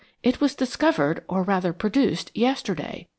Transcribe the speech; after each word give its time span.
It 0.23 0.41
was 0.41 0.55
discovered, 0.55 1.23
or 1.27 1.43
rather, 1.43 1.73
produced, 1.73 2.31
yesterday. 2.33 3.05